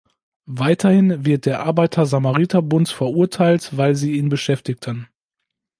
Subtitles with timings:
[0.47, 5.07] Weiterhin wird der Arbeiter-Samariter-Bund verurteilt, weil sie ihn beschäftigten.